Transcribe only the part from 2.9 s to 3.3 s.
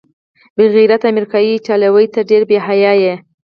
یې.